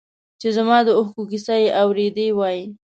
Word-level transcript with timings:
چې 0.39 0.47
زما 0.57 0.77
د 0.83 0.89
اوښکو 0.97 1.21
کیسه 1.31 1.55
یې 1.63 1.69
اورېدی 1.81 2.27
وای. 2.33 2.59